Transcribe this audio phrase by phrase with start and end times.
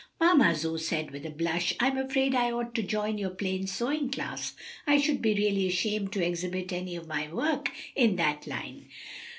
[0.19, 4.09] "Mamma," Zoe said, with a blush, "I'm afraid I ought to join your plain sewing
[4.09, 4.55] class.
[4.87, 8.87] I should be really ashamed to exhibit any of my work in that line."